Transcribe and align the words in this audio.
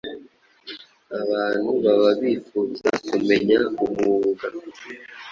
abantu 1.21 1.69
baba 1.83 2.09
bifuza 2.21 2.89
kumenya 3.07 3.59
umwuga. 3.83 4.47